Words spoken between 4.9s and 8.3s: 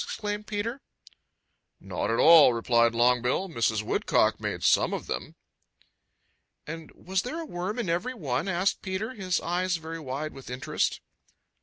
of them." "And was there a worm in every